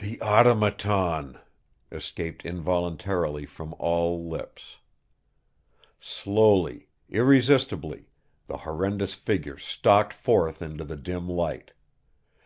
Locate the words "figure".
9.12-9.58